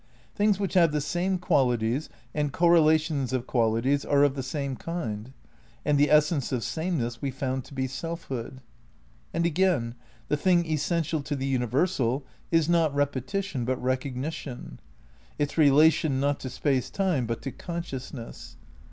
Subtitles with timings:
[0.33, 4.75] Things which have the same qualities and correlations of qual ities are of the same
[4.75, 5.31] kind;
[5.85, 8.61] and the essence of sameness we found to be selfhood.
[9.31, 9.93] And again,
[10.27, 14.79] the thing essential to the universal is not repetition but recognition;
[15.37, 18.57] its relation, not to Space Time but to consciousness.